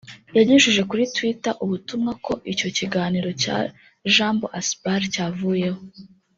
[0.35, 3.57] yanyujije kuri Twitter ubutumwa ko icyo kiganiro cya
[4.15, 5.81] "Jambo asbl" cyavuyeho